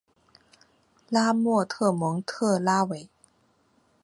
[1.09, 3.07] 拉莫特蒙特拉韦。